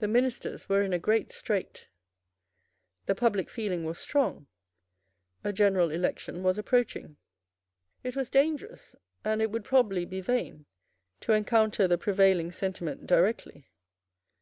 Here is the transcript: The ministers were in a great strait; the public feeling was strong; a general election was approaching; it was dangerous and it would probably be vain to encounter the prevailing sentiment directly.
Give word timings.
The 0.00 0.08
ministers 0.08 0.68
were 0.68 0.82
in 0.82 0.92
a 0.92 0.98
great 0.98 1.32
strait; 1.32 1.88
the 3.06 3.14
public 3.14 3.48
feeling 3.48 3.82
was 3.86 3.98
strong; 3.98 4.46
a 5.42 5.54
general 5.54 5.90
election 5.90 6.42
was 6.42 6.58
approaching; 6.58 7.16
it 8.04 8.14
was 8.14 8.28
dangerous 8.28 8.94
and 9.24 9.40
it 9.40 9.50
would 9.50 9.64
probably 9.64 10.04
be 10.04 10.20
vain 10.20 10.66
to 11.20 11.32
encounter 11.32 11.88
the 11.88 11.96
prevailing 11.96 12.50
sentiment 12.50 13.06
directly. 13.06 13.70